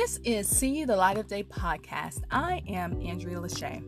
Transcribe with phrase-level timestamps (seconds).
[0.00, 2.22] This is See the Light of Day podcast.
[2.30, 3.84] I am Andrea Lachey.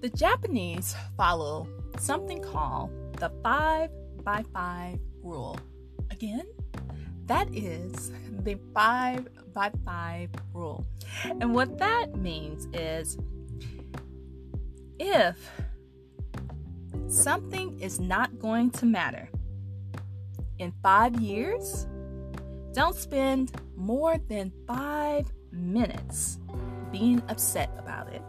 [0.00, 1.68] The Japanese follow
[2.00, 3.90] something called the 5
[4.24, 5.56] by 5 rule.
[6.10, 6.42] Again,
[7.26, 8.10] that is
[8.42, 10.84] the 5 by 5 rule.
[11.40, 13.16] And what that means is
[14.98, 15.48] if
[17.06, 19.28] something is not going to matter
[20.58, 21.86] in five years,
[22.72, 26.38] don't spend more than five minutes
[26.90, 28.22] being upset about it.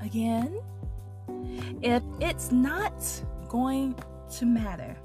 [0.00, 0.60] Again,
[1.82, 2.92] if it's not
[3.48, 3.94] going
[4.36, 4.96] to matter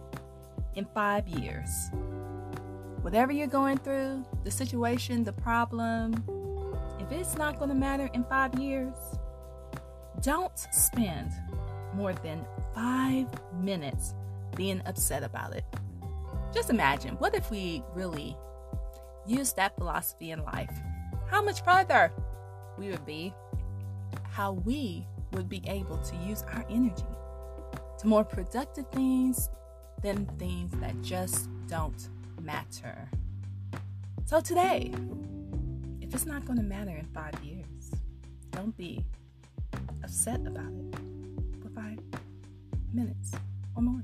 [0.75, 1.69] in five years,
[3.01, 6.13] whatever you're going through, the situation, the problem,
[6.99, 8.95] if it's not going to matter in five years,
[10.21, 11.31] don't spend
[11.95, 13.27] more than five
[13.61, 14.13] minutes
[14.55, 15.63] being upset about it.
[16.53, 18.35] Just imagine what if we really
[19.25, 20.73] used that philosophy in life?
[21.29, 22.11] How much further
[22.77, 23.33] we would be,
[24.29, 27.05] how we would be able to use our energy
[27.99, 29.49] to more productive things
[30.01, 32.09] than things that just don't
[32.41, 33.09] matter.
[34.25, 34.91] So today,
[36.01, 37.91] if it's not going to matter in five years,
[38.51, 39.05] don't be
[40.03, 40.95] upset about it
[41.61, 41.99] for five
[42.93, 43.31] minutes
[43.75, 44.03] or more.